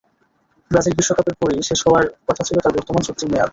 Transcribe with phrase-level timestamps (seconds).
[0.71, 3.49] Brazil বিশ্বকাপের পরই শেষ হওয়ার কথা ছিল তাঁর বর্তমান চুক্তির মেয়াদ।